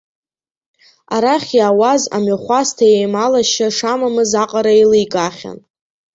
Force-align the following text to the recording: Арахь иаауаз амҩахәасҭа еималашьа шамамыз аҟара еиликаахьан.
Арахь 1.15 1.51
иаауаз 1.57 2.01
амҩахәасҭа 2.15 2.85
еималашьа 2.95 3.75
шамамыз 3.75 4.31
аҟара 4.43 4.73
еиликаахьан. 4.75 5.59